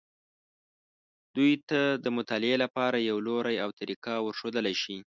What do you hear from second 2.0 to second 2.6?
د مطالعې